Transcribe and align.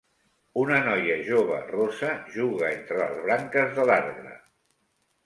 Una 0.59 0.77
noia 0.85 1.17
jove 1.27 1.59
rossa 1.73 2.09
juga 2.37 2.71
entre 2.79 2.97
les 3.03 3.21
branques 3.27 3.77
de 3.77 3.87
l'arbre. 3.91 4.33